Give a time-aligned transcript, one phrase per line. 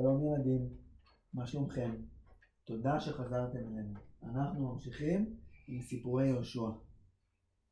[0.00, 0.68] שלום ילדים,
[1.34, 1.90] מה שלומכם?
[2.64, 3.98] תודה שחזרתם אלינו.
[4.22, 5.36] אנחנו ממשיכים
[5.68, 6.70] עם סיפורי יהושע.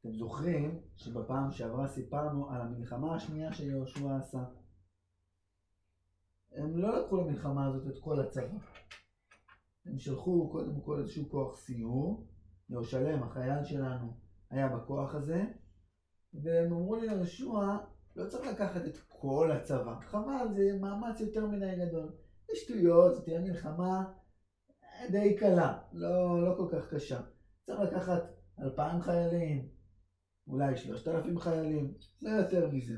[0.01, 4.45] אתם זוכרים שבפעם שעברה סיפרנו על המלחמה השנייה שיהושע עשה.
[6.53, 8.59] הם לא לקחו למלחמה הזאת את כל הצבא.
[9.87, 12.27] הם שלחו קודם כל איזשהו כוח סיור.
[12.71, 14.13] ירושלם, החייל שלנו,
[14.51, 15.45] היה בכוח הזה,
[16.35, 17.77] והם אמרו ליהושע,
[18.17, 20.01] לא צריך לקחת את כל הצבא.
[20.01, 22.13] חבל, זה מאמץ יותר מדי גדול.
[22.49, 24.13] זה שטויות, זו תהיה מלחמה
[25.11, 27.21] די קלה, לא, לא כל כך קשה.
[27.63, 28.23] צריך לקחת
[28.61, 29.69] אלפיים חיילים,
[30.49, 32.95] אולי שלושת אלפים חיילים, לא יותר מזה.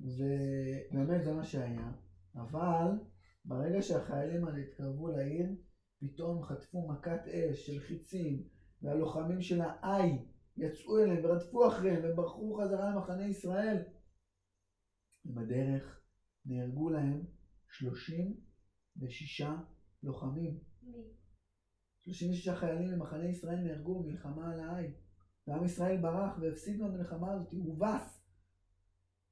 [0.00, 1.92] ובאמת זה מה שהיה.
[2.34, 2.90] אבל
[3.44, 5.46] ברגע שהחיילים האלה התקרבו לעיר,
[6.00, 8.42] פתאום חטפו מכת אש של חיצים,
[8.82, 10.18] והלוחמים של האי
[10.56, 13.82] יצאו אליהם ורדפו אחריהם וברחו חזרה למחנה ישראל.
[15.34, 16.00] בדרך
[16.46, 17.24] נהרגו להם
[17.68, 19.42] 36
[20.02, 20.58] לוחמים.
[22.04, 24.90] 36 חיילים ממחנה ישראל נהרגו במלחמה על האי.
[25.46, 28.26] ועם ישראל ברח והפסיד במלחמה הזאת, הובס.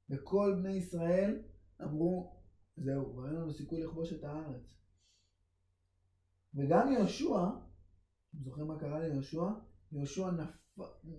[0.09, 1.41] וכל בני ישראל
[1.83, 2.41] אמרו,
[2.77, 4.75] זהו, כבר אין לנו סיכוי לכבוש את הארץ.
[6.55, 7.47] וגם יהושע,
[8.29, 9.43] אתם זוכרים מה קרה ליהושע?
[9.91, 10.49] יהושע נפ...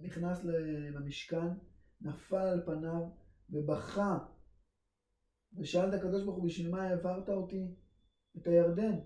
[0.03, 0.45] נכנס
[0.95, 1.49] למשכן,
[2.01, 3.09] נפל על פניו
[3.51, 4.19] ובכה
[5.59, 7.75] ושאל את הקדוש ברוך הוא, בשביל מה העברת אותי
[8.37, 8.99] את הירדן?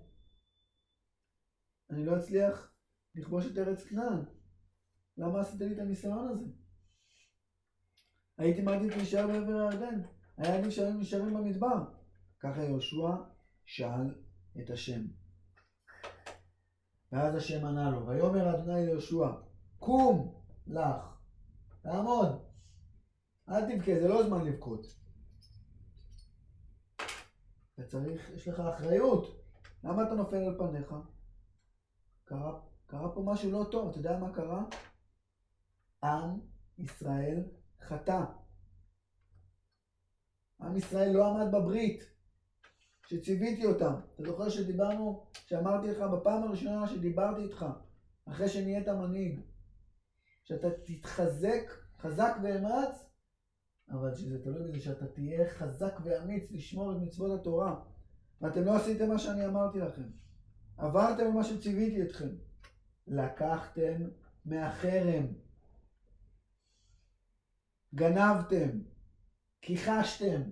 [1.90, 2.72] אני לא אצליח
[3.14, 4.24] לכבוש את ארץ כנען.
[5.16, 6.44] למה עשית לי את הניסיון הזה?
[8.38, 10.00] הייתי מעדיף להישאר בעבר הירדן.
[10.36, 11.84] היה עדיף שהיו נשארים במדבר.
[12.40, 13.10] ככה יהושע
[13.64, 14.14] שאל
[14.60, 15.00] את השם.
[17.12, 19.28] ואז השם ענה לו, ויאמר אדוני ליהושע,
[19.78, 21.18] קום לך,
[21.82, 22.44] תעמוד,
[23.48, 24.99] אל תבכה, זה לא זמן לבכות.
[27.80, 29.40] אתה צריך, יש לך אחריות.
[29.84, 30.94] למה אתה נופל על פניך?
[32.24, 34.64] קרה, קרה פה משהו לא טוב, אתה יודע מה קרה?
[36.02, 36.40] עם
[36.78, 37.44] ישראל
[37.80, 38.24] חטא.
[40.60, 42.04] עם ישראל לא עמד בברית
[43.06, 43.94] שציוויתי אותם.
[44.14, 47.66] אתה זוכר שדיברנו, שאמרתי לך בפעם הראשונה שדיברתי איתך,
[48.24, 49.40] אחרי שנהיית מנהיג,
[50.44, 53.09] שאתה תתחזק, חזק ואמץ,
[53.90, 57.80] אבל שזה תלוי בזה שאתה תהיה חזק ואמיץ לשמור את מצוות התורה.
[58.40, 60.10] ואתם לא עשיתם מה שאני אמרתי לכם.
[60.76, 62.28] עברתם על מה שציוויתי אתכם.
[63.06, 64.08] לקחתם
[64.44, 65.26] מהחרם.
[67.94, 68.70] גנבתם.
[69.62, 70.42] כיחשתם.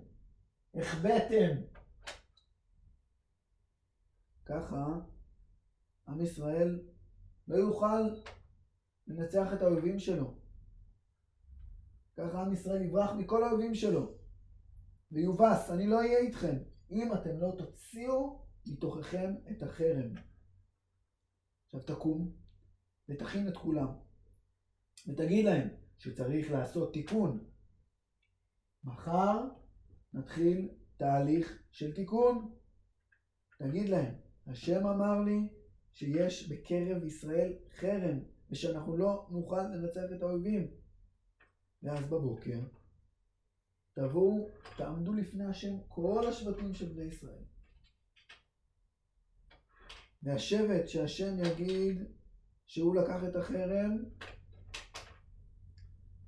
[0.75, 1.61] החבאתם.
[4.45, 4.99] ככה
[6.07, 6.79] עם ישראל
[7.47, 8.01] לא יוכל
[9.07, 10.38] לנצח את האויבים שלו.
[12.19, 14.15] ככה עם ישראל יברח מכל האויבים שלו.
[15.11, 16.57] ויובס, אני לא אהיה איתכם,
[16.91, 20.13] אם אתם לא תוציאו מתוככם את החרם.
[21.65, 22.31] עכשיו תקום
[23.09, 23.87] ותכין את כולם,
[25.07, 27.45] ותגיד להם שצריך לעשות תיקון.
[28.83, 29.47] מחר
[30.13, 32.55] נתחיל תהליך של תיקון.
[33.59, 34.15] תגיד להם,
[34.47, 35.49] השם אמר לי
[35.91, 38.19] שיש בקרב ישראל חרם,
[38.49, 40.78] ושאנחנו לא נוכל לנצח את האויבים.
[41.83, 42.59] ואז בבוקר
[43.93, 47.43] תבואו, תעמדו לפני השם כל השבטים של בני ישראל.
[50.23, 52.03] והשבט שהשם יגיד
[52.65, 53.97] שהוא לקח את החרם,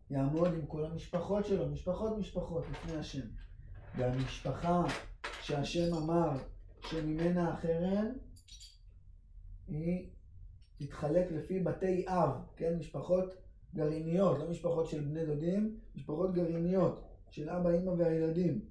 [0.10, 3.28] יעמוד עם כל המשפחות שלו, משפחות משפחות לפני השם.
[3.96, 4.84] והמשפחה
[5.42, 6.30] שהשם אמר
[6.90, 8.06] שממנה החרם,
[9.68, 10.10] היא
[10.78, 12.78] תתחלק לפי בתי אב, כן?
[12.80, 13.41] משפחות
[13.76, 18.66] גרעיניות, לא משפחות של בני דודים, משפחות גרעיניות של אבא, אמא והילדים.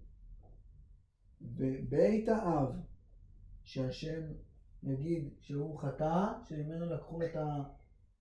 [1.40, 2.68] ובית האב,
[3.62, 4.22] שהשם
[4.82, 7.62] יגיד שהוא חטא, שממנו לקחו את, ה,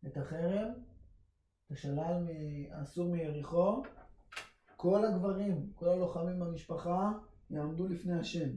[0.07, 0.72] את החרם,
[1.66, 2.28] את השלל
[2.72, 3.84] האסור מיריחו,
[4.75, 7.11] כל הגברים, כל הלוחמים במשפחה,
[7.50, 8.50] יעמדו לפני השם.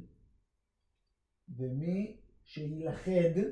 [1.57, 3.43] ומי שיילכד,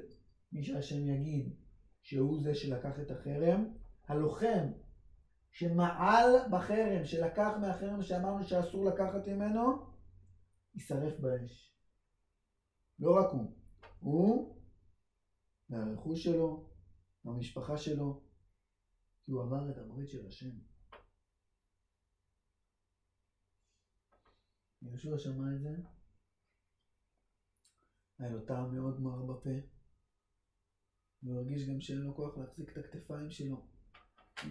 [0.52, 1.55] מי שהשם יגיד
[2.02, 3.64] שהוא זה שלקח את החרם,
[4.10, 4.66] הלוחם
[5.50, 9.90] שמעל בחרם, שלקח מהחרם שאמרנו שאסור לקחת ממנו,
[10.74, 11.74] יישרף באש.
[12.98, 13.52] לא רק הוא,
[14.00, 14.60] הוא
[15.70, 16.68] והרכוש שלו,
[17.24, 18.22] והמשפחה שלו,
[19.24, 20.58] כי הוא עבר את הברית של השם.
[24.82, 25.70] יהושע שמע את זה,
[28.18, 29.50] היה לו טעם מאוד מר בפה,
[31.22, 33.80] והוא הרגיש גם שאין לו כוח להחזיק את הכתפיים שלו.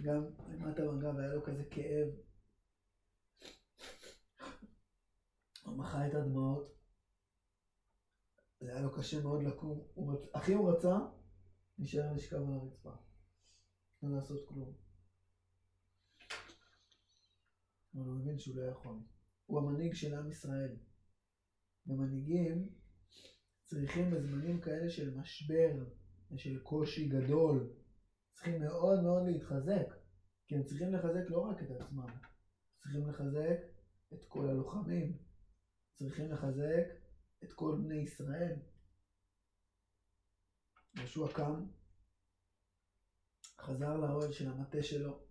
[0.02, 2.08] גם למטה בגב היה לו כזה כאב.
[5.64, 6.80] הוא מחה את הדמעות,
[8.60, 9.86] זה היה לו קשה מאוד לקום.
[9.94, 10.28] הוא רצ...
[10.34, 10.98] הכי הוא רצה
[11.78, 12.90] להישאר לשכב על הרצפה.
[14.02, 14.74] לא לעשות כלום.
[17.94, 18.96] אבל הוא מבין שהוא לא יכול.
[19.46, 20.76] הוא המנהיג של עם ישראל.
[21.86, 22.68] ומנהיגים
[23.64, 25.84] צריכים בזמנים כאלה של משבר
[26.30, 27.72] ושל קושי גדול,
[28.40, 29.94] צריכים מאוד מאוד להתחזק,
[30.46, 32.06] כי הם צריכים לחזק לא רק את עצמם,
[32.78, 33.58] צריכים לחזק
[34.12, 35.18] את כל הלוחמים,
[35.94, 36.86] צריכים לחזק
[37.44, 38.56] את כל בני ישראל.
[40.94, 41.66] יהושע קם,
[43.58, 45.26] חזר לאוהל של המטה שלו,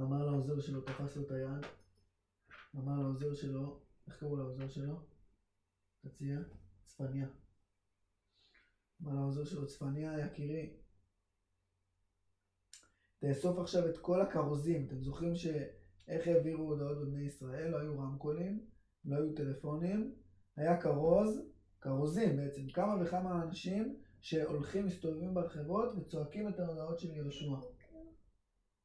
[0.00, 1.70] אמר לעוזר שלו, תפס לו את היד,
[2.76, 5.06] אמר לעוזר שלו, איך קראו לעוזר שלו?
[6.00, 6.38] תציע,
[6.86, 7.28] צפניה.
[9.02, 10.83] אמר לעוזר שלו, צפניה יקירי,
[13.26, 14.86] תאסוף עכשיו את כל הכרוזים.
[14.86, 17.70] אתם זוכרים שאיך העבירו הודעות בבני ישראל?
[17.70, 18.66] לא היו רמקולים,
[19.04, 20.14] לא היו טלפונים,
[20.56, 21.42] היה כרוז,
[21.80, 27.56] כרוזים בעצם, כמה וכמה אנשים שהולכים, מסתובבים ברחבות וצועקים את ההודעות של יהושע.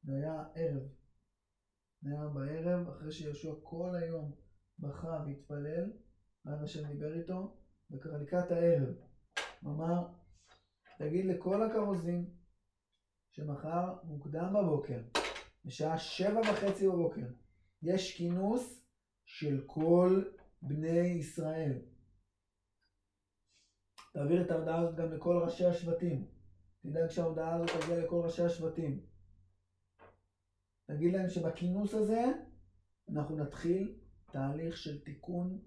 [0.02, 0.82] זה היה ערב.
[2.02, 4.32] זה היה בערב, אחרי שיהושע כל היום
[4.78, 5.92] בכה והתפלל,
[6.44, 7.56] ואז השם דיבר איתו,
[7.90, 8.94] וקרא לקראת הערב.
[9.62, 10.06] הוא אמר,
[10.98, 12.39] תגיד לכל הכרוזים
[13.30, 15.02] שמחר מוקדם בבוקר,
[15.64, 17.26] בשעה שבע וחצי בבוקר,
[17.82, 18.84] יש כינוס
[19.24, 20.24] של כל
[20.62, 21.78] בני ישראל.
[24.12, 26.28] תעביר את ההודעה הזאת גם לכל ראשי השבטים.
[26.82, 29.06] תדאג שההודעה הזאת תגיע לכל ראשי השבטים.
[30.86, 32.24] תגיד להם שבכינוס הזה
[33.08, 33.98] אנחנו נתחיל
[34.32, 35.58] תהליך של תיקון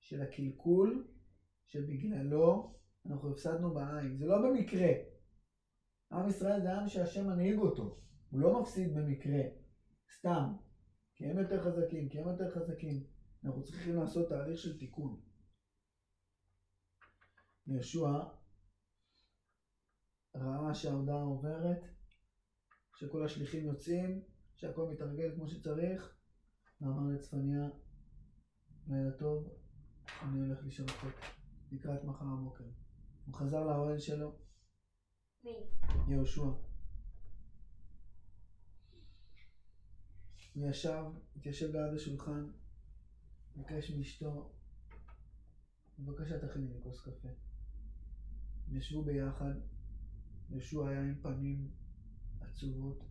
[0.00, 1.08] של הקלקול
[1.66, 2.74] שבגללו
[3.06, 4.16] אנחנו הפסדנו בעין.
[4.18, 5.17] זה לא במקרה.
[6.12, 7.98] עם ישראל זה עם שהשם מנהיג אותו.
[8.30, 9.40] הוא לא מפסיד במקרה.
[10.18, 10.52] סתם.
[11.14, 13.04] כי הם יותר חזקים, כי הם יותר חזקים.
[13.44, 15.20] אנחנו צריכים לעשות תהליך של תיקון.
[17.66, 18.18] יהושע
[20.34, 21.82] ראה שההודעה עוברת,
[22.96, 24.22] שכל השליחים יוצאים,
[24.56, 26.16] שהכל מתארגן כמו שצריך,
[26.80, 27.68] ואמר לצפניה,
[28.88, 29.48] לילה טוב,
[30.22, 31.26] אני הולך לישון קצת,
[31.72, 32.64] לקראת מחר הבוקר.
[33.26, 34.38] הוא חזר לאוהל שלו.
[35.44, 35.66] מי?
[36.08, 36.42] יהושע.
[40.54, 41.04] הוא ישב,
[41.36, 42.50] התיישב ליד השולחן,
[43.56, 44.50] ביקש מאשתו,
[45.98, 47.28] בבקשה תכיני לי כוס קפה.
[48.68, 49.54] הם ישבו ביחד,
[50.50, 51.70] יהושע היה עם פנים
[52.40, 53.04] עצובות.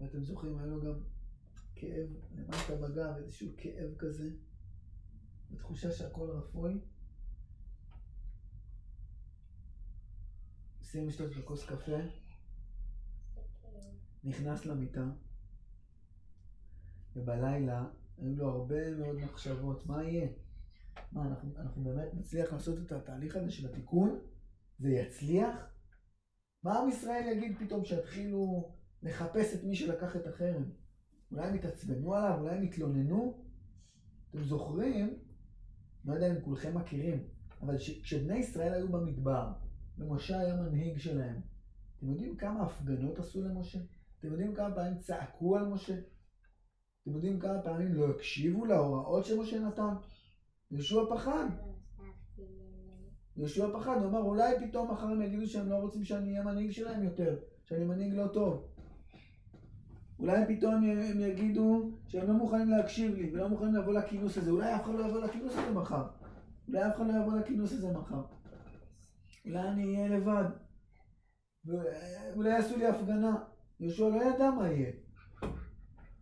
[0.00, 1.00] ואתם זוכרים, היה לו גם
[1.74, 4.30] כאב למטה בגב, איזשהו כאב כזה,
[5.50, 6.80] ותחושה שהכל רפוי.
[10.92, 11.96] סיים לשתות בכוס קפה,
[14.24, 15.04] נכנס למיטה,
[17.16, 17.86] ובלילה
[18.18, 20.28] היו לו הרבה מאוד מחשבות, מה יהיה?
[21.12, 24.18] מה, אנחנו, אנחנו באמת נצליח לעשות את התהליך הזה של התיקון?
[24.78, 25.70] זה יצליח?
[26.62, 28.72] מה עם ישראל יגיד פתאום שיתחילו
[29.02, 30.64] לחפש את מי שלקח את החרם?
[31.30, 33.44] אולי הם יתעצבנו עליו, אולי הם יתלוננו?
[34.30, 35.18] אתם זוכרים,
[36.04, 37.28] לא יודע אם כולכם מכירים,
[37.60, 39.52] אבל כשבני ישראל היו במדבר,
[39.98, 41.40] ומשה היה מנהיג שלהם,
[41.98, 43.78] אתם יודעים כמה הפגנות עשו למשה?
[44.18, 45.94] אתם יודעים כמה פעמים צעקו על משה?
[47.02, 49.94] אתם יודעים כמה פעמים לא הקשיבו להוראות שמשה נתן?
[50.70, 51.46] יהושע פחד.
[53.36, 56.70] יהושע פחד, הוא אמר, אולי פתאום מחר הם יגידו שהם לא רוצים שאני אהיה מנהיג
[56.70, 58.68] שלהם יותר, שאני מנהיג לא טוב.
[60.18, 64.50] אולי פתאום הם יגידו שהם לא מוכנים להקשיב לי ולא מוכנים לבוא לכינוס הזה.
[64.50, 66.04] אולי אף אחד לא יבוא לכינוס הזה מחר.
[66.68, 68.22] אולי אף אחד לא יבוא לכינוס הזה מחר.
[69.44, 70.44] אולי אני אהיה לבד.
[71.64, 73.44] ואולי יעשו לי הפגנה.
[73.80, 74.92] יהושע לא ידע מה יהיה.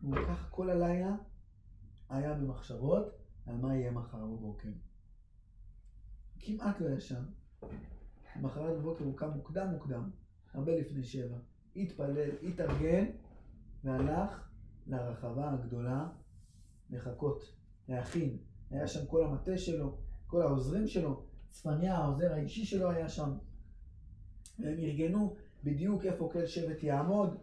[0.00, 1.16] הוא לקח כל הלילה,
[2.08, 3.04] היה במחשבות
[3.46, 4.68] על מה יהיה מחר בבוקר.
[6.38, 7.24] כמעט לא ישן.
[8.36, 10.10] למחרת בבוקר הוא קם מוקדם מוקדם,
[10.54, 11.36] הרבה לפני שבע.
[11.76, 13.04] התפלל, התארגן,
[13.84, 14.48] והלך
[14.86, 16.08] לרחבה הגדולה
[16.90, 17.42] לחכות,
[17.88, 18.38] להכין.
[18.70, 23.30] היה שם כל המטה שלו, כל העוזרים שלו, צפניה, העוזר האישי שלו היה שם.
[24.58, 27.36] והם ארגנו בדיוק איפה כל שבט יעמוד.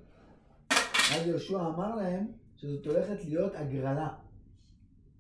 [1.16, 4.10] אז יהושע אמר להם שזאת הולכת להיות הגרלה.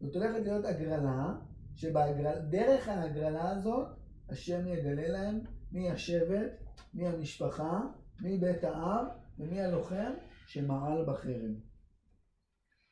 [0.01, 1.33] זאת הולכת להיות הגרלה,
[1.75, 3.87] שבדרך ההגרלה הזאת,
[4.29, 5.39] השם יגלה להם
[5.71, 6.51] מי השבט,
[6.93, 7.81] מי המשפחה,
[8.21, 9.05] מי בית האב
[9.39, 10.11] ומי הלוחם
[10.47, 11.53] שמעל בחרם.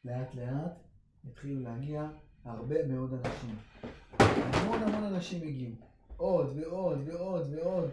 [0.05, 0.79] לאט לאט
[1.27, 2.09] התחילו להגיע
[2.43, 3.55] הרבה מאוד אנשים.
[4.35, 5.75] המון המון אנשים הגיעו.
[6.17, 7.89] עוד ועוד ועוד ועוד,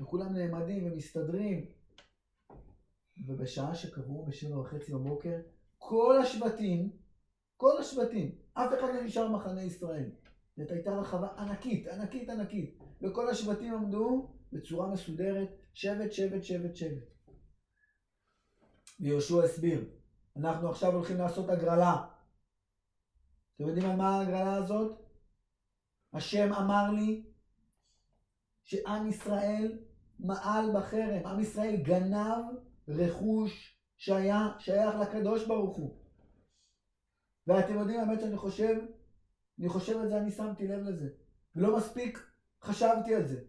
[0.00, 1.66] וכולם נעמדים ומסתדרים.
[3.26, 5.40] ובשעה שקבעו בשבע וחצי בבוקר,
[5.78, 6.90] כל השבטים,
[7.56, 10.10] כל השבטים, אף אחד לא נשאר מחנה ישראל.
[10.56, 12.78] זאת הייתה רחבה ענקית, ענקית, ענקית.
[13.02, 17.12] וכל השבטים עמדו בצורה מסודרת, שבט, שבט, שבט, שבט.
[19.00, 19.84] ויהושע הסביר,
[20.36, 22.04] אנחנו עכשיו הולכים לעשות הגרלה.
[23.56, 25.01] אתם יודעים על מה ההגרלה הזאת?
[26.12, 27.22] השם אמר לי
[28.64, 29.78] שעם ישראל
[30.18, 32.44] מעל בחרם, עם ישראל גנב
[32.88, 35.96] רכוש שהיה שייך לקדוש ברוך הוא.
[37.46, 38.76] ואתם יודעים, האמת שאני חושב,
[39.58, 41.08] אני חושב על זה, אני שמתי לב לזה.
[41.56, 42.18] ולא מספיק
[42.62, 43.40] חשבתי על זה.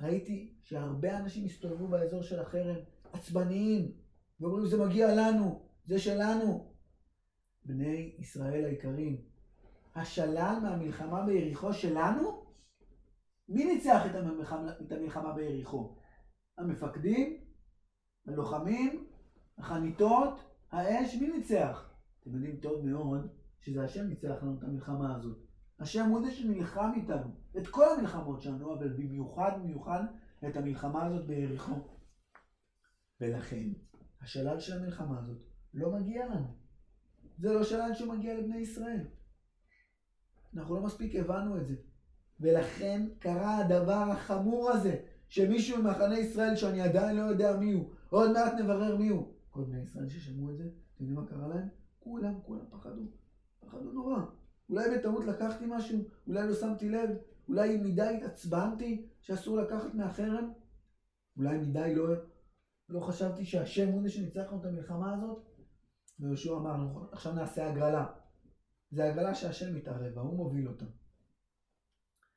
[0.00, 2.76] ראיתי שהרבה אנשים הסתובבו באזור של החרם,
[3.12, 3.92] עצבניים,
[4.40, 6.74] ואומרים זה מגיע לנו, זה שלנו.
[7.64, 9.24] בני ישראל היקרים,
[9.94, 12.44] השלל מהמלחמה ביריחו שלנו?
[13.48, 15.96] מי ניצח את המלחמה, את המלחמה ביריחו?
[16.58, 17.44] המפקדים?
[18.26, 19.06] הלוחמים?
[19.58, 20.40] החניתות?
[20.70, 21.14] האש?
[21.14, 21.90] מי ניצח?
[22.20, 23.28] אתם יודעים טוב מאוד
[23.60, 25.38] שזה השם ניצח לנו את המלחמה הזאת.
[25.78, 30.04] השם הוא זה שנלחם איתנו, את כל המלחמות שלנו, אבל במיוחד במיוחד
[30.48, 31.74] את המלחמה הזאת ביריחו.
[33.20, 33.68] ולכן,
[34.20, 35.42] השלל של המלחמה הזאת
[35.74, 36.46] לא מגיע לנו.
[37.38, 39.06] זה לא שלל שמגיע לבני ישראל.
[40.56, 41.74] אנחנו לא מספיק הבנו את זה.
[42.40, 44.96] ולכן קרה הדבר החמור הזה,
[45.28, 49.32] שמישהו ממחנה ישראל שאני עדיין לא יודע מי הוא, עוד מעט נברר מי הוא.
[49.50, 51.68] כל בני ישראל ששמעו את זה, אתם יודעים מה קרה להם?
[51.98, 53.02] כולם, כולם פחדו.
[53.60, 54.18] פחדו נורא.
[54.70, 57.10] אולי בטעות לקחתי משהו, אולי לא שמתי לב,
[57.48, 60.52] אולי מדי התעצבנתי שאסור לקחת מהחרם,
[61.36, 62.14] אולי מדי לא,
[62.88, 65.46] לא חשבתי שהשם הוא זה שניצח לנו את המלחמה הזאת.
[66.20, 68.06] ויהושע אמר, נכון, עכשיו נעשה הגרלה.
[68.90, 70.84] זה הגרלה שהשם מתערב, והוא מוביל אותה.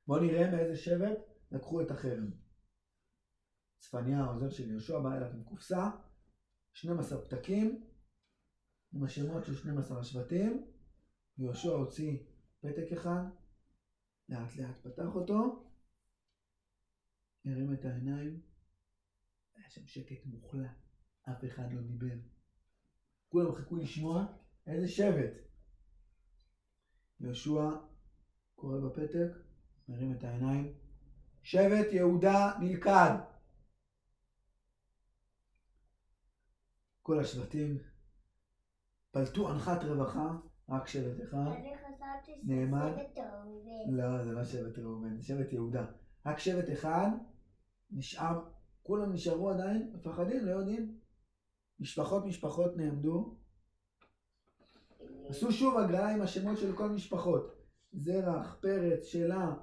[0.08, 1.18] בואו נראה מאיזה שבט
[1.52, 2.32] לקחו את החרם.
[3.80, 5.90] צפניה, העוזר של יהושע, בא אליו עם קופסה,
[6.74, 7.86] 12 פתקים,
[8.94, 10.74] עם השמות של 12 השבטים.
[11.38, 12.18] יהושע הוציא
[12.60, 13.24] פתק אחד,
[14.30, 15.66] לאט לאט פתח אותו,
[17.46, 18.42] הרים את העיניים,
[19.56, 20.70] היה שם שקט מוחלט,
[21.30, 22.16] אף אחד לא דיבר.
[23.30, 24.26] כולם חיכו לשמוע
[24.68, 25.53] איזה שבט.
[27.24, 27.70] יהושע
[28.56, 29.28] קורא בפתק,
[29.88, 30.74] מרים את העיניים,
[31.44, 33.18] שבט יהודה נלכד.
[37.02, 37.78] כל השבטים
[39.12, 40.32] פלטו אנחת רווחה,
[40.70, 41.38] רק שבט אחד.
[41.38, 42.92] אני חשבתי שזה נעמד.
[42.96, 43.94] שבט ראובן.
[43.94, 45.86] לא, זה לא שבט ראובן, זה שבט יהודה.
[46.26, 47.10] רק שבט אחד
[47.92, 48.50] נשאר,
[48.84, 51.00] כולם נשארו עדיין מפחדים, לא יודעים.
[51.80, 53.38] משפחות משפחות נעמדו,
[55.30, 57.56] עשו שוב הגרלה עם השמות של כל משפחות.
[57.94, 59.54] זרח, פרץ, שלה.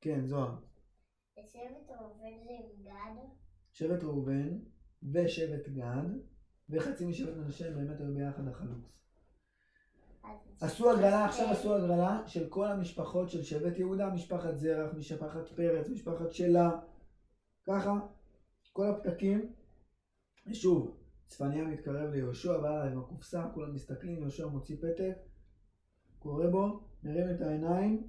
[0.00, 0.54] כן, זוהר.
[1.46, 3.22] שבט ראובן זה עם גד.
[3.72, 4.58] שבט ראובן
[5.12, 6.08] ושבט גד
[6.70, 8.94] וחצי משבט מנשה באמת היו ביחד החלוץ.
[10.60, 15.88] עשו הגרלה, עכשיו עשו הגרלה של כל המשפחות של שבט יהודה, משפחת זרח, משפחת פרץ,
[15.88, 16.70] משפחת שלה,
[17.66, 18.00] ככה,
[18.72, 19.52] כל הפתקים.
[20.46, 25.16] ושוב, צפניה מתקרב ליהושע, בא אליי עם הקופסה, כולם מסתכלים, יהושע מוציא פתק,
[26.18, 28.06] קורא בו, מרים את העיניים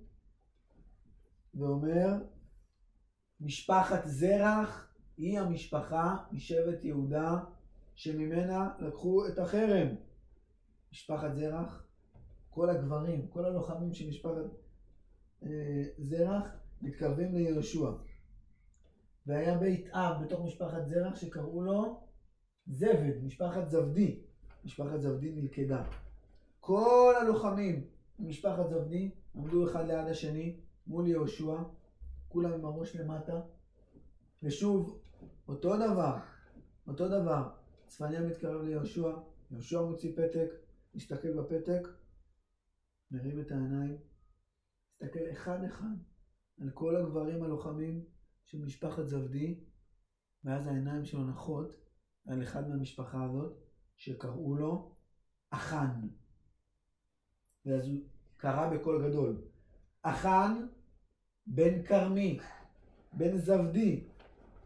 [1.53, 2.13] ואומר,
[3.41, 7.39] משפחת זרח היא המשפחה משבט יהודה
[7.95, 9.87] שממנה לקחו את החרם.
[10.91, 11.87] משפחת זרח,
[12.49, 14.45] כל הגברים, כל הלוחמים של משפחת
[15.43, 16.47] אה, זרח
[16.81, 17.91] מתקרבים ליהושע.
[19.25, 22.04] והיה בית אב בתוך משפחת זרח שקראו לו
[22.67, 24.19] זבד, משפחת זבדי.
[24.65, 25.83] משפחת זבדי נלכדה.
[26.59, 27.87] כל הלוחמים
[28.19, 31.57] ממשפחת זבדי עמדו אחד ליד השני מול יהושע,
[32.27, 33.41] כולם עם הראש למטה,
[34.43, 35.01] ושוב,
[35.47, 36.17] אותו דבר,
[36.87, 37.49] אותו דבר,
[37.87, 39.11] צפניה מתקרב ליהושע,
[39.51, 40.49] יהושע מוציא פתק,
[40.95, 41.87] מסתכל בפתק,
[43.11, 43.97] מרים את העיניים,
[44.93, 45.95] מסתכל אחד אחד
[46.61, 48.05] על כל הגברים הלוחמים
[48.45, 49.59] של משפחת זבדי,
[50.43, 51.84] ואז העיניים שלו נחות
[52.27, 53.57] על אחד מהמשפחה הזאת,
[53.95, 54.95] שקראו לו
[55.49, 56.07] אחן.
[57.65, 59.47] ואז הוא קרא בקול גדול,
[60.01, 60.67] אחן
[61.47, 62.39] בן כרמי,
[63.13, 64.07] בן זבדי,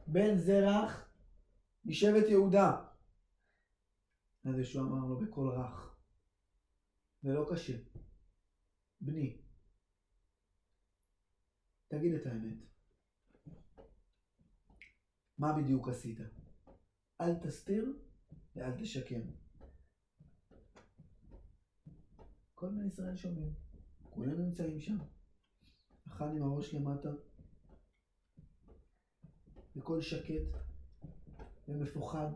[0.07, 1.09] בן זרח,
[1.85, 2.85] משבט יהודה.
[4.45, 5.95] אז ישוע אמר לו בקול רך,
[7.23, 7.77] ולא קשה,
[9.01, 9.41] בני,
[11.87, 12.57] תגיד את האמת.
[15.37, 16.17] מה בדיוק עשית?
[17.21, 17.85] אל תסתיר
[18.55, 19.21] ואל תשקם.
[22.53, 23.53] כל בני ישראל שומעים,
[24.09, 24.97] כולם נמצאים שם.
[26.07, 27.09] אחד עם הראש למטה,
[29.75, 30.57] בקול שקט
[31.67, 32.27] ומפוחד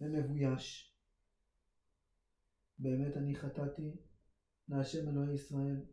[0.00, 0.94] ומבויש.
[2.78, 3.96] באמת אני חטאתי
[4.68, 5.86] להשם אלוהי ישראל.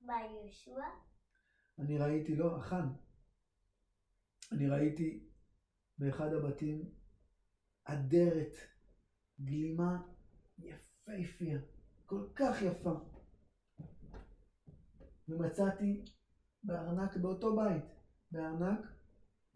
[0.00, 0.80] מה, יהושע?
[1.78, 2.88] אני ראיתי, לא, אחן.
[4.52, 5.28] אני ראיתי
[5.98, 6.95] באחד הבתים
[7.88, 8.54] אדרת,
[9.40, 10.02] גלימה
[10.58, 11.58] יפהפייה,
[12.06, 13.00] כל כך יפה.
[15.28, 16.04] ומצאתי
[16.62, 17.84] בארנק, באותו בית,
[18.30, 18.86] בארנק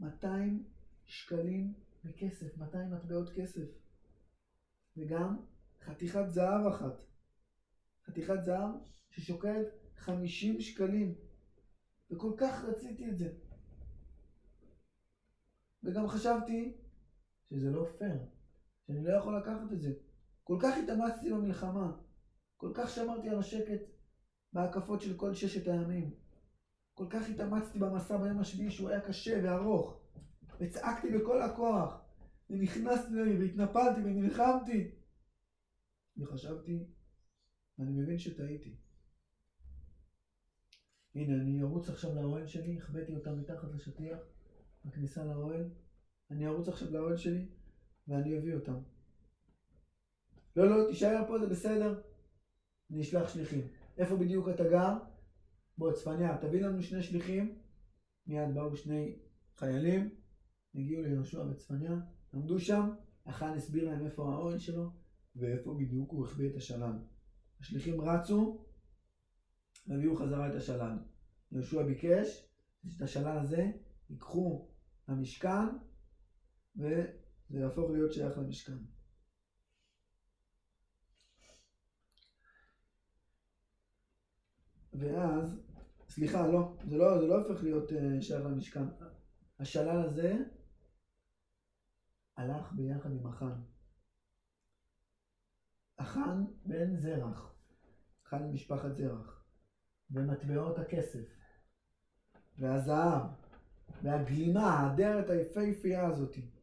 [0.00, 0.64] 200
[1.06, 3.68] שקלים בכסף, 200 מטבעות כסף.
[4.96, 5.36] וגם
[5.80, 7.02] חתיכת זהב אחת.
[8.06, 8.70] חתיכת זהב
[9.10, 11.14] ששוקלת 50 שקלים.
[12.10, 13.32] וכל כך רציתי את זה.
[15.82, 16.79] וגם חשבתי
[17.50, 18.18] שזה לא פייר,
[18.86, 19.92] שאני לא יכול לקחת את זה.
[20.44, 21.92] כל כך התאמצתי במלחמה,
[22.56, 23.80] כל כך שמרתי על השקט
[24.52, 26.14] בהקפות של כל ששת הימים.
[26.94, 30.00] כל כך התאמצתי במסע ביום השביעי שהוא היה קשה וארוך,
[30.60, 32.00] וצעקתי בכל הכוח,
[32.50, 34.90] ונכנסתי לי והתנפלתי ונלחמתי.
[36.16, 36.84] וחשבתי,
[37.78, 38.76] אני מבין שטעיתי.
[41.14, 44.18] הנה, אני ארוץ עכשיו לאוהל שלי, החבאתי אותה מתחת לשטיח,
[44.84, 45.70] בכניסה לאוהל.
[46.30, 47.46] אני ארוץ עכשיו לאוהל שלי,
[48.08, 48.78] ואני אביא אותם.
[50.56, 52.00] לא, לא, תישאר פה, זה בסדר.
[52.90, 53.68] אני אשלח שליחים.
[53.98, 54.98] איפה בדיוק אתה גר?
[55.78, 57.58] בוא, צפניה, תביא לנו שני שליחים.
[58.26, 59.18] מיד באו שני
[59.56, 60.14] חיילים,
[60.74, 61.96] הגיעו ליהושע בצפניה,
[62.34, 62.90] עמדו שם,
[63.26, 64.90] החאן הסביר להם איפה האוהל שלו,
[65.36, 66.98] ואיפה בדיוק הוא החביא את השלל.
[67.60, 68.64] השליחים רצו,
[69.86, 70.98] והביאו חזרה את השלל.
[71.52, 72.48] יהושע ביקש
[72.88, 73.70] שאת השלל הזה
[74.10, 74.68] ייקחו
[75.08, 75.66] למשכן,
[76.76, 78.78] וזה יהפוך להיות שייך למשכן.
[84.92, 85.60] ואז,
[86.08, 88.84] סליחה, לא, זה לא, זה לא הופך להיות uh, שייך למשכן.
[89.58, 90.36] השלל הזה
[92.36, 93.62] הלך ביחד עם החאן.
[95.98, 97.54] החאן בן זרח,
[98.24, 99.44] חאן ממשפחת זרח,
[100.10, 101.24] ומטבעות הכסף,
[102.58, 103.22] והזהב,
[104.02, 106.59] והגלימה, האדרת היפהפייה הזאתי.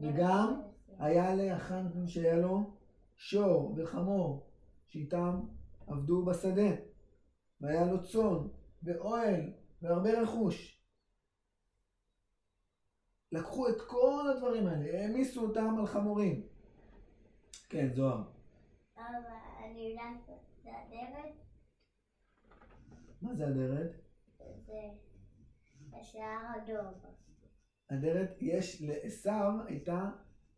[0.00, 0.62] וגם
[0.98, 2.70] היה לאחן שהיה לו
[3.16, 4.46] שור וחמור,
[4.86, 5.40] שאיתם
[5.86, 6.70] עבדו בשדה.
[7.60, 8.48] והיה לו צאן,
[8.82, 10.82] ואוהל, והרבה רכוש.
[13.32, 16.46] לקחו את כל הדברים האלה, העמיסו אותם על חמורים.
[17.68, 18.22] כן, זוהר.
[23.22, 23.90] מה זה אדרת?
[25.90, 26.92] זה השיער אדום.
[27.88, 30.10] אדרת, יש, לעשו הייתה,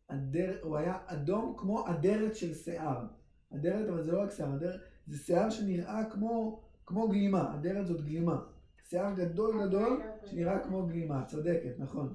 [0.08, 3.06] אדר, הוא היה אדום כמו אדרת של שיער.
[3.54, 8.04] אדרת, אבל זה לא רק שיער, אדרת, זה שיער שנראה כמו, כמו גלימה, אדרת זאת
[8.04, 8.42] גלימה.
[8.88, 12.14] שיער גדול גדול שנראה כמו גלימה, צודקת, נכון.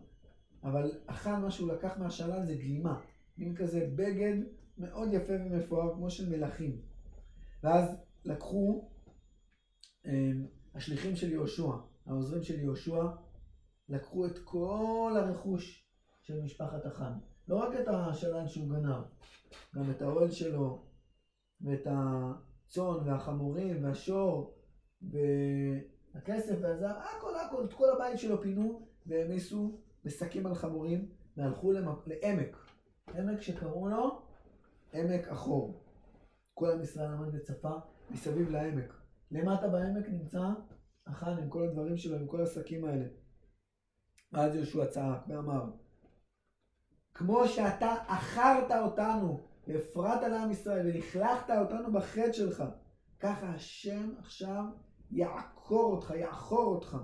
[0.63, 2.99] אבל אכל מה שהוא לקח מהשלל זה גלימה,
[3.38, 4.38] מין כזה בגד
[4.78, 6.82] מאוד יפה ומפואר, כמו של מלכים.
[7.63, 7.95] ואז
[8.26, 8.89] לקחו
[10.06, 11.71] הם, השליחים של יהושע,
[12.06, 13.06] העוזרים של יהושע,
[13.89, 15.89] לקחו את כל הרכוש
[16.22, 17.13] של משפחת החאן.
[17.48, 19.04] לא רק את השלל שהוא גנב,
[19.76, 20.86] גם את האוהל שלו,
[21.62, 24.56] ואת הצאן, והחמורים, והשור,
[25.02, 32.08] והכסף והזהב, הכל הכל, את כל הבית שלו פינו, והעמיסו בשקים על חמורים, והלכו למק...
[32.08, 32.58] לעמק.
[33.15, 34.22] עמק שקראו לו
[34.93, 35.84] עמק החור.
[36.54, 37.74] כל עם ישראל עמד וצפה
[38.10, 38.93] מסביב לעמק.
[39.32, 40.50] למטה בעמק נמצא
[41.08, 43.06] החאן עם כל הדברים שלו, עם כל השקים האלה.
[44.34, 45.63] ואז יהושע צעק ואמר,
[47.13, 52.63] כמו שאתה עכרת אותנו והפרעת לעם ישראל ולכלכת אותנו בחטא שלך,
[53.19, 54.63] ככה השם עכשיו
[55.12, 56.98] יעקור אותך, יעכור אותך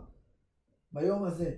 [0.92, 1.56] ביום הזה.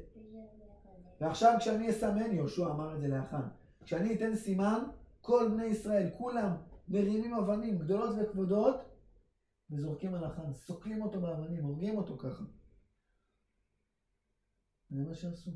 [1.22, 3.42] ועכשיו כשאני אסמן, יהושע אמר את זה לאחן,
[3.84, 4.84] כשאני אתן סימן,
[5.22, 6.56] כל בני ישראל, כולם
[6.88, 8.76] מרימים אבנים גדולות וכבודות
[9.72, 12.44] וזורקים על החאן, סוקלים אותו באבנים, הורגים אותו ככה.
[14.92, 15.52] זה מה שעשו.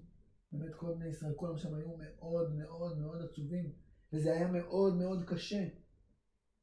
[0.51, 3.71] באמת כל בני ישראל, כולם שם היו מאוד מאוד מאוד עצובים,
[4.13, 5.67] וזה היה מאוד מאוד קשה.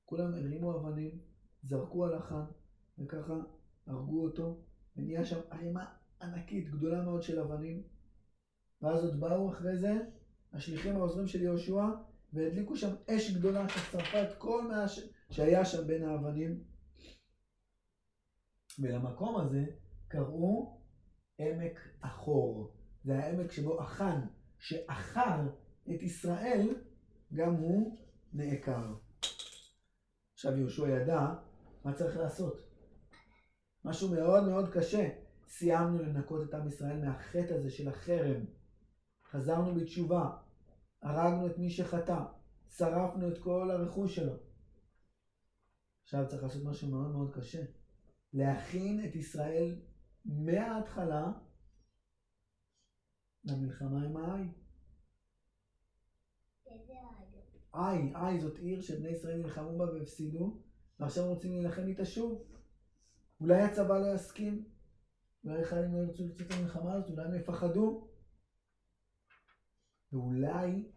[0.05, 1.19] כולם הרימו אבנים,
[1.63, 2.45] זרקו על החאן,
[2.99, 3.35] וככה
[3.87, 4.61] הרגו אותו,
[4.97, 7.83] ונהיה שם ערימה ענקית, גדולה מאוד של אבנים.
[8.83, 9.99] ואז עוד באו אחרי זה
[10.53, 11.85] השליחים העוזרים של יהושע,
[12.33, 15.01] והדליקו שם אש גדולה ששרפה את כל מה ש...
[15.31, 16.65] שהיה שם בין האבנים.
[18.79, 19.65] ולמקום הזה
[20.09, 20.82] קראו
[21.39, 22.73] עמק החור.
[23.05, 24.27] זה העמק שבו החאן,
[24.59, 25.49] שאכל
[25.85, 26.69] את ישראל,
[27.35, 27.99] גם הוא
[28.33, 28.95] נעקר.
[30.35, 31.35] עכשיו יהושע ידע
[31.85, 32.63] מה צריך לעשות.
[33.85, 35.09] משהו מאוד מאוד קשה.
[35.49, 38.45] סיימנו לנקות את עם ישראל מהחטא הזה של החרם.
[39.31, 40.31] חזרנו בתשובה.
[41.03, 42.19] הרגנו את מי שחטא.
[42.77, 44.33] שרפנו את כל הרכוש שלו.
[46.03, 47.63] עכשיו צריך לעשות משהו מאוד מאוד קשה.
[48.33, 49.81] להכין את ישראל
[50.25, 51.33] מההתחלה
[53.45, 54.49] למלחמה עם האי.
[56.67, 56.95] איזה?
[57.75, 60.63] איי, איי זאת עיר שבני ישראל נלחמו בה והפסידו,
[61.01, 62.43] ועכשיו רוצים להילחם איתה שוב.
[63.41, 64.65] אולי הצבא לא יסכים,
[65.45, 68.09] אולי חיילים לא ירצו לצאת למלחמה הזאת, אולי הם יפחדו.
[70.13, 70.93] ואולי,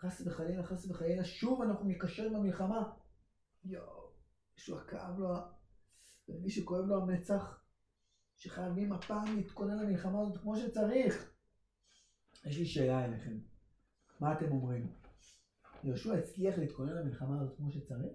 [0.00, 2.92] חס וחלילה, חס וחלילה, שוב אנחנו ניקשר במלחמה.
[3.64, 4.10] יואו,
[4.54, 5.34] מישהו כאב לו,
[6.28, 7.65] ומי שכואב לו המצח,
[8.36, 11.32] שחייבים הפעם להתכונן למלחמה הזאת כמו שצריך.
[12.46, 13.38] יש לי שאלה אליכם,
[14.20, 14.92] מה אתם אומרים?
[15.84, 18.12] יהושע הצליח להתכונן למלחמה הזאת כמו שצריך?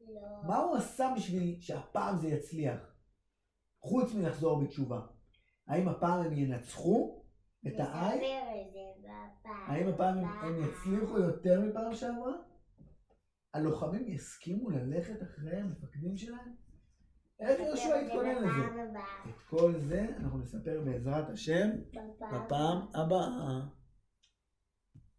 [0.00, 0.42] לא.
[0.46, 2.96] מה הוא עשה בשביל שהפעם זה יצליח?
[3.80, 5.00] חוץ מלחזור בתשובה.
[5.66, 7.24] האם הפעם הם ינצחו
[7.66, 8.20] את העין?
[9.44, 12.32] האם הפעם הם יצליחו יותר מפעם שעברה?
[13.54, 16.67] הלוחמים יסכימו ללכת אחרי המפקדים שלהם?
[17.40, 18.98] איך יהושע התכונן לזה?
[19.28, 21.68] את כל זה אנחנו נספר בעזרת השם
[22.32, 23.60] בפעם הבאה.